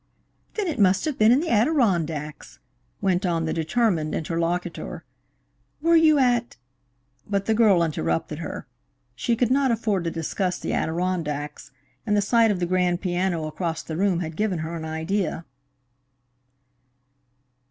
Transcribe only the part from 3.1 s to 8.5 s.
on the determined interlocutor. "Were you at" But the girl interrupted